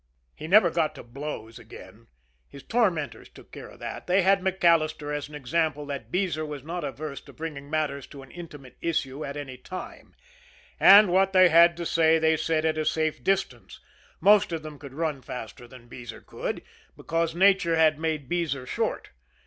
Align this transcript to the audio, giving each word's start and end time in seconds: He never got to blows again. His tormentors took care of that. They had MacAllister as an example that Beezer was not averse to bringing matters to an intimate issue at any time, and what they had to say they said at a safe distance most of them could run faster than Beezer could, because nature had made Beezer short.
He 0.35 0.47
never 0.47 0.71
got 0.71 0.95
to 0.95 1.03
blows 1.03 1.59
again. 1.59 2.07
His 2.49 2.63
tormentors 2.63 3.29
took 3.29 3.51
care 3.51 3.67
of 3.67 3.77
that. 3.81 4.07
They 4.07 4.23
had 4.23 4.41
MacAllister 4.41 5.13
as 5.15 5.29
an 5.29 5.35
example 5.35 5.85
that 5.85 6.09
Beezer 6.11 6.43
was 6.43 6.63
not 6.63 6.83
averse 6.83 7.21
to 7.21 7.31
bringing 7.31 7.69
matters 7.69 8.07
to 8.07 8.23
an 8.23 8.31
intimate 8.31 8.77
issue 8.81 9.23
at 9.23 9.37
any 9.37 9.57
time, 9.57 10.15
and 10.79 11.11
what 11.11 11.33
they 11.33 11.49
had 11.49 11.77
to 11.77 11.85
say 11.85 12.17
they 12.17 12.35
said 12.35 12.65
at 12.65 12.79
a 12.79 12.83
safe 12.85 13.23
distance 13.23 13.79
most 14.19 14.51
of 14.51 14.63
them 14.63 14.79
could 14.79 14.95
run 14.95 15.21
faster 15.21 15.67
than 15.67 15.87
Beezer 15.87 16.21
could, 16.21 16.63
because 16.97 17.35
nature 17.35 17.75
had 17.75 17.99
made 17.99 18.27
Beezer 18.27 18.65
short. 18.65 19.11